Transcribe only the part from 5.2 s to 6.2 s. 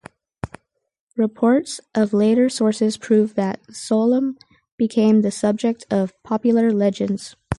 the subject of